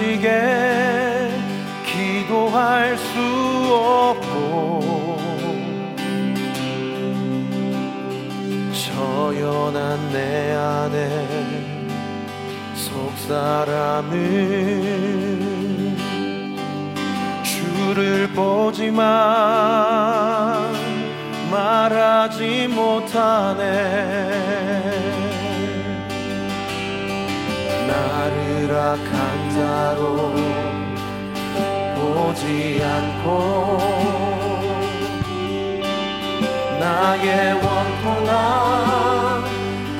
you 0.00 0.16
gave. 0.16 0.39
나를 27.90 28.72
악한 28.72 29.50
자로 29.50 30.32
보지 31.96 32.80
않고 32.84 33.78
나의 36.78 37.54
원통한 37.54 38.30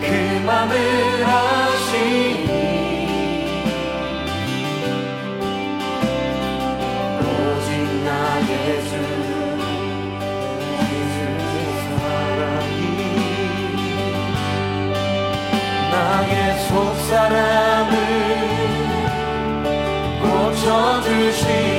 그 0.00 0.06
맘을 0.46 1.24
알 1.24 1.69
나의 16.30 16.58
속사람을 16.68 17.96
고쳐주시 20.22 21.69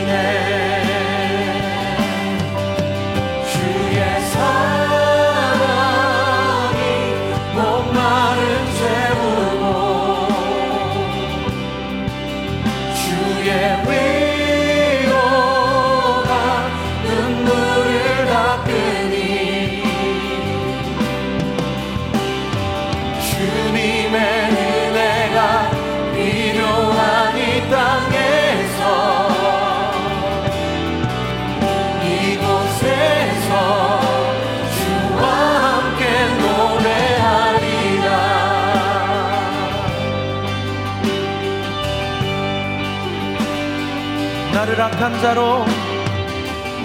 악한 45.02 45.20
자로. 45.20 45.66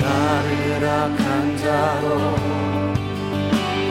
나를 0.01 0.89
악한 0.89 1.57
자로 1.59 2.17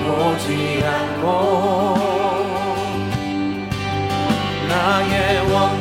보지 0.04 0.84
않고 0.84 1.96
나의 4.68 5.52
원 5.52 5.75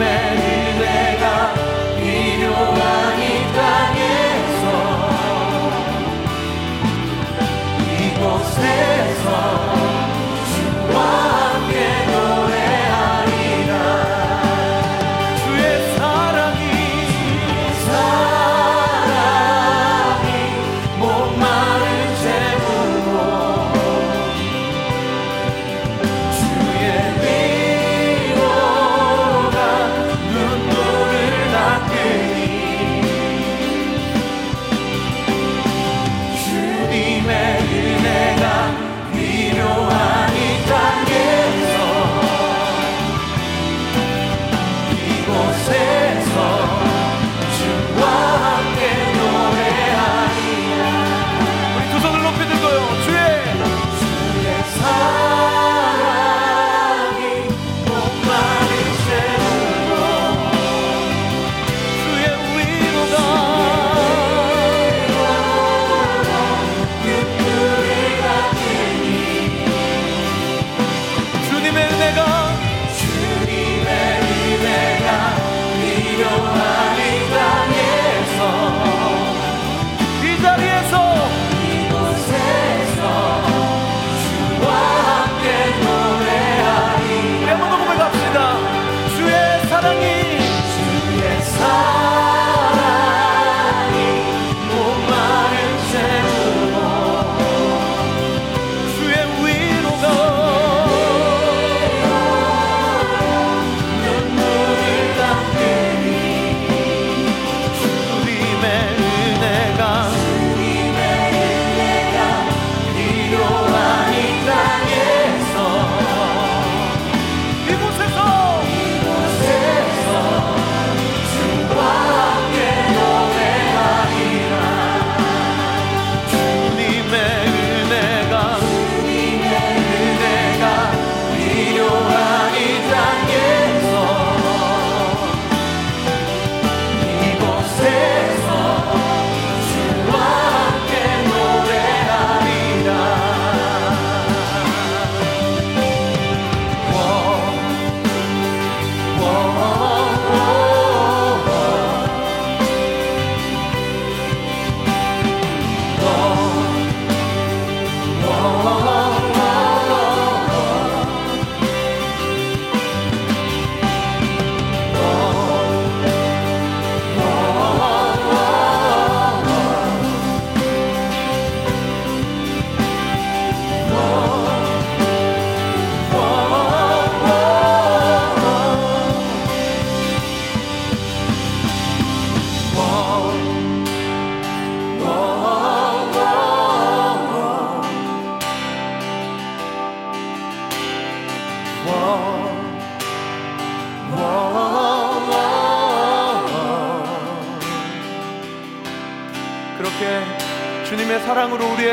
many. 0.00 0.49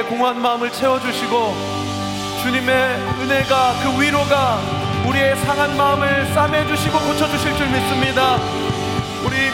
공허한 0.09 0.41
마음을 0.41 0.71
채워주시고 0.71 1.55
주님의 2.41 2.73
은혜가 3.21 3.73
그 3.83 4.01
위로가 4.01 4.59
우리의 5.07 5.35
상한 5.37 5.75
마음을 5.75 6.25
싸매주시고 6.33 6.97
고쳐주실 6.99 7.55
줄 7.55 7.67
믿습니다. 7.67 8.37
우리 9.25 9.51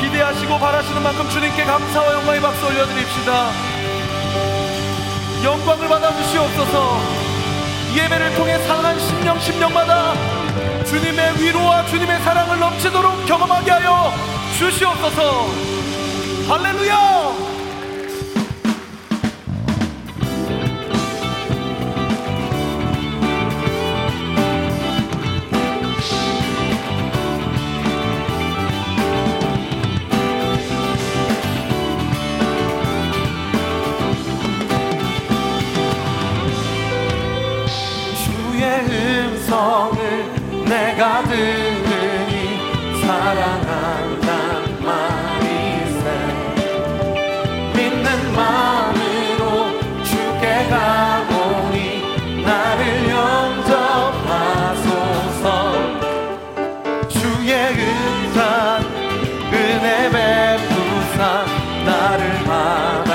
기대하시고 0.00 0.58
바라시는 0.58 1.02
만큼 1.02 1.28
주님께 1.28 1.64
감사와 1.64 2.12
영광의 2.14 2.40
박수 2.40 2.66
올려드립시다. 2.66 3.50
영광을 5.44 5.88
받아주시옵소서 5.88 6.98
예배를 7.94 8.34
통해 8.34 8.58
상한 8.66 8.98
심령 8.98 9.38
심령마다 9.38 10.14
주님의 10.84 11.40
위로와 11.40 11.86
주님의 11.86 12.20
사랑을 12.20 12.58
넘치도록 12.58 13.26
경험하게 13.26 13.70
하여 13.70 14.12
주시옵소서 14.58 15.46
할렐루야 16.48 17.55
이 61.86 63.05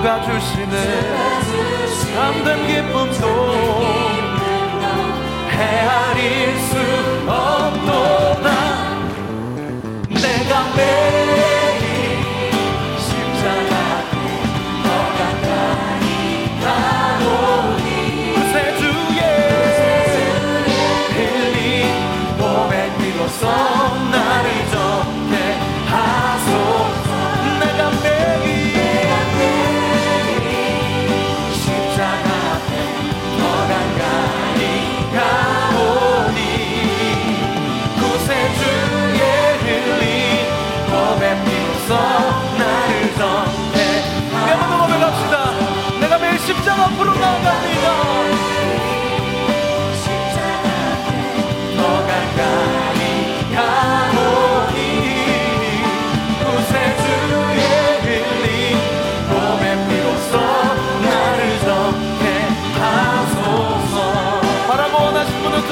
주가 0.00 0.22
주시는 0.22 0.72
참된 2.14 2.66
기쁨도 2.66 3.26
헤아릴 5.50 6.58
수 6.58 6.72
없도다. 7.28 8.48
내가 10.08 10.50
매 10.74 11.29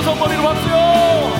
선거리로 0.09 0.43
왔어요. 0.43 1.35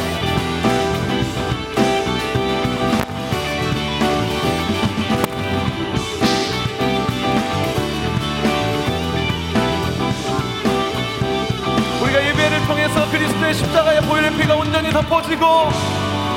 우리가 12.03 12.27
예배를 12.27 12.67
통해서 12.67 13.11
그리스도의 13.11 13.55
십자가의 13.55 14.03
보혈의 14.03 14.37
피가 14.37 14.55
온전히 14.57 14.91
덮어지고 14.91 15.71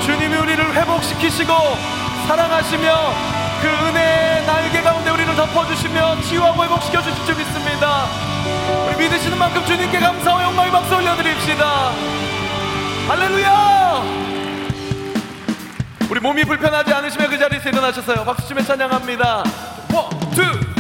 주님이 0.06 0.38
우리를 0.38 0.74
회복시키시고 0.74 1.54
사랑하시며 2.28 3.42
그 3.62 3.68
은혜의 3.68 4.46
날개 4.46 4.82
가운데 4.82 5.10
우리를 5.10 5.36
덮어주시며 5.36 6.22
치유하고 6.22 6.64
회복시켜 6.64 7.02
주실 7.02 7.26
줄 7.26 7.36
믿으시는 9.12 9.38
만큼 9.38 9.66
주님께 9.66 10.00
감사와 10.00 10.44
영광의 10.44 10.72
박수 10.72 10.96
올려드립시다. 10.96 11.92
할렐루야! 13.10 14.04
우리 16.10 16.20
몸이 16.22 16.46
불편하지 16.46 16.94
않으시면 16.94 17.30
그 17.30 17.38
자리에서 17.38 17.70
일어나셔서 17.70 18.24
박수 18.24 18.48
치며 18.48 18.64
찬양합니다. 18.64 19.44
one, 19.94 20.10
two, 20.32 20.71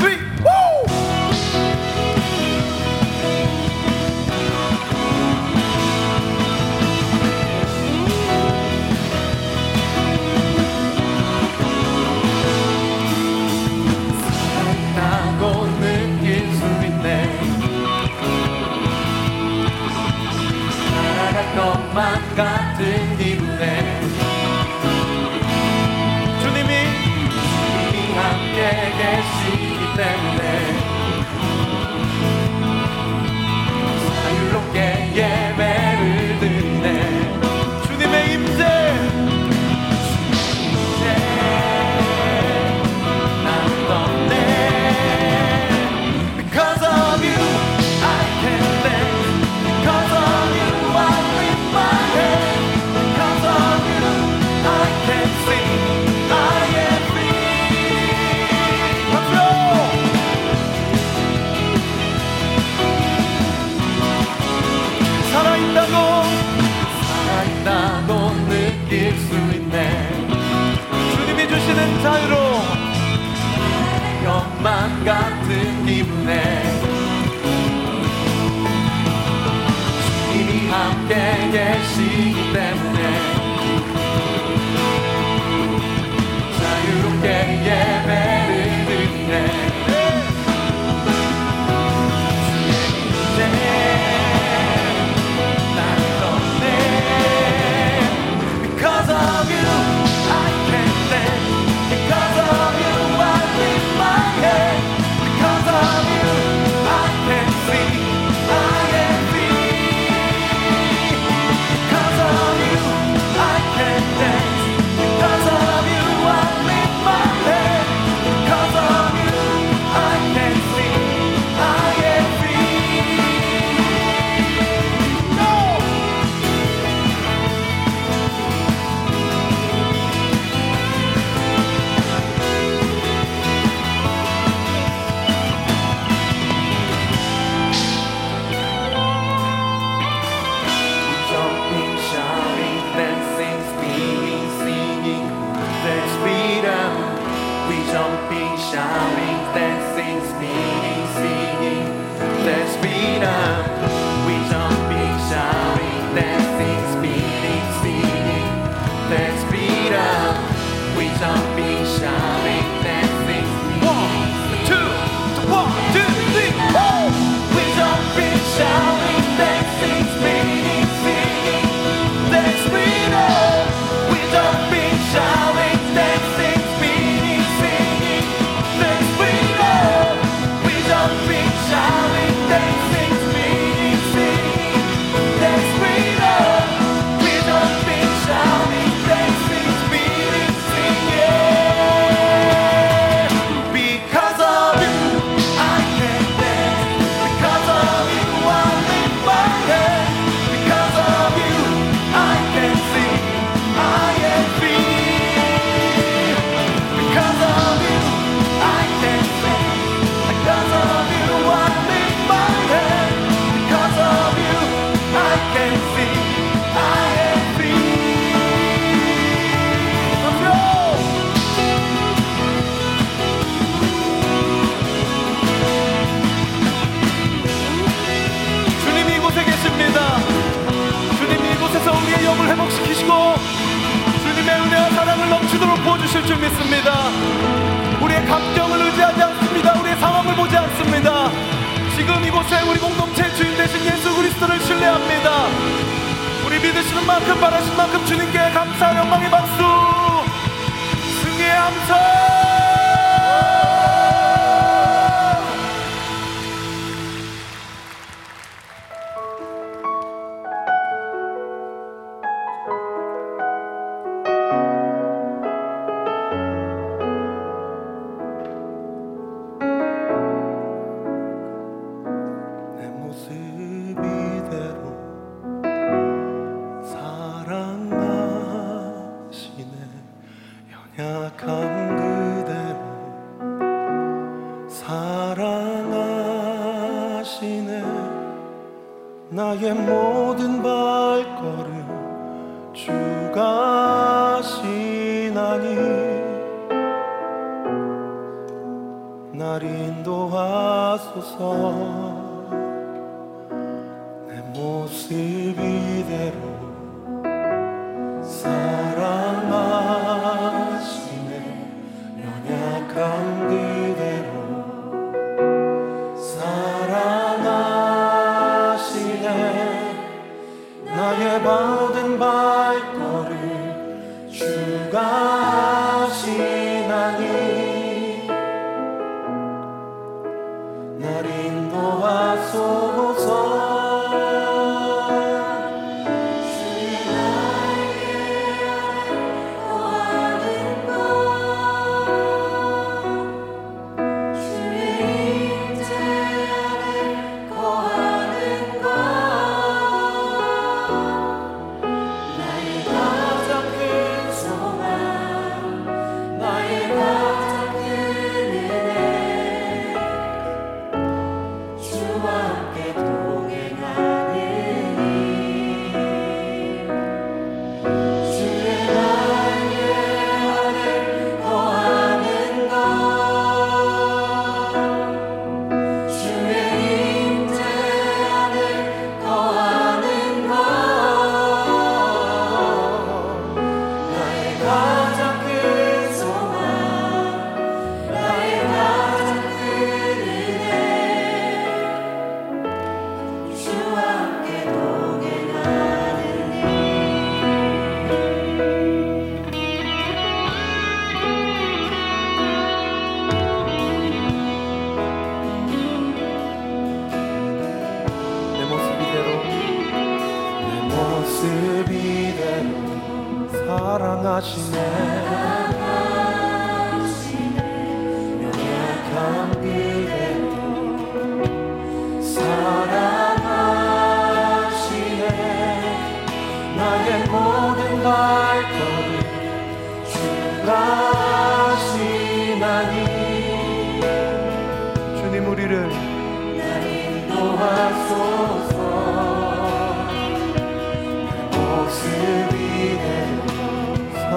함께 81.13 81.51
계시니 81.51 82.41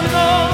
to 0.00 0.12
know. 0.12 0.49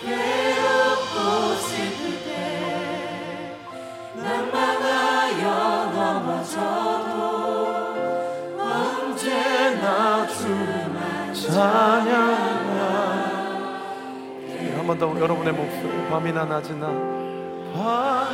괴롭고 0.00 1.16
슬플 1.60 2.00
때 2.24 2.30
난망하여 4.14 5.44
넘어져도 5.92 7.12
언제나 8.58 9.86
주만 10.26 11.34
찬양 11.34 11.91
한 14.82 14.86
번 14.88 14.98
더 14.98 15.06
여러분의 15.20 15.52
목소리 15.54 16.08
밤이나 16.10 16.44
낮이나. 16.44 16.88
밤 17.72 18.26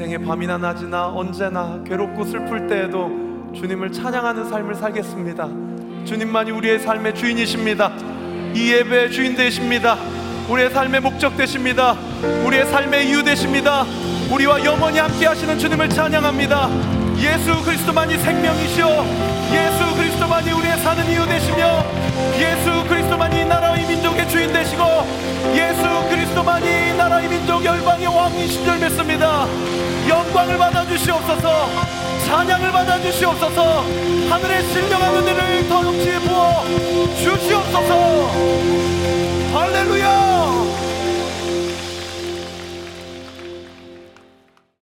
인생의 0.00 0.24
밤이나 0.24 0.56
낮이나 0.56 1.08
언제나 1.08 1.78
괴롭고 1.86 2.24
슬플 2.24 2.66
때에도 2.68 3.10
주님을 3.54 3.92
찬양하는 3.92 4.48
삶을 4.48 4.74
살겠습니다. 4.74 5.46
주님만이 6.06 6.52
우리의 6.52 6.78
삶의 6.78 7.14
주인이십니다. 7.14 7.92
이 8.54 8.72
예배의 8.72 9.10
주인 9.10 9.36
되십니다. 9.36 9.98
우리의 10.48 10.70
삶의 10.70 11.02
목적 11.02 11.36
되십니다. 11.36 11.96
우리의 12.46 12.64
삶의 12.66 13.10
이유 13.10 13.22
되십니다. 13.22 13.84
우리와 14.32 14.64
영원히 14.64 14.98
함께 14.98 15.26
하시는 15.26 15.58
주님을 15.58 15.90
찬양합니다. 15.90 16.70
예수 17.18 17.62
그리스도만이 17.62 18.16
생명이시오. 18.16 18.86
예수 19.52 19.96
그리스도만이 19.96 20.50
우리의 20.50 20.78
사는 20.78 21.10
이유 21.10 21.26
되시며 21.26 21.99
예수 22.38 22.84
그리스도만이 22.88 23.44
나라의 23.44 23.86
민족의 23.86 24.28
주인 24.28 24.52
되시고 24.52 24.82
예수 25.54 26.08
그리스도만이 26.08 26.96
나라의 26.96 27.28
민족 27.28 27.64
열방의 27.64 28.06
왕이신 28.06 28.64
줄 28.64 28.78
믿습니다. 28.78 29.46
영광을 30.08 30.58
받아 30.58 30.84
주시옵소서. 30.86 31.68
찬양을 32.26 32.72
받아 32.72 33.00
주시옵소서. 33.00 33.84
하늘의 34.30 34.62
신령한 34.64 35.16
은혜를 35.16 35.68
더 35.68 35.82
넘치 35.82 36.18
부어 36.20 36.64
주시옵소서. 37.16 38.30